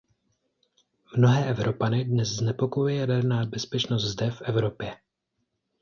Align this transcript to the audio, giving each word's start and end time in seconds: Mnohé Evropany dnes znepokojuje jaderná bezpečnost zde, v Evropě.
Mnohé 1.17 1.45
Evropany 1.49 2.05
dnes 2.05 2.29
znepokojuje 2.29 2.95
jaderná 2.95 3.45
bezpečnost 3.45 4.03
zde, 4.03 4.31
v 4.31 4.41
Evropě. 4.41 4.93